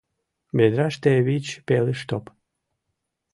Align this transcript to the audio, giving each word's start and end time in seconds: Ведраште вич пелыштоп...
Ведраште 0.57 1.11
вич 1.27 1.45
пелыштоп... 1.67 2.25